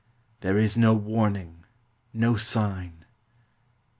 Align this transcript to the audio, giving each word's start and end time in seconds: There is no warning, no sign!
There 0.39 0.57
is 0.57 0.79
no 0.79 0.95
warning, 0.95 1.63
no 2.11 2.35
sign! 2.35 3.05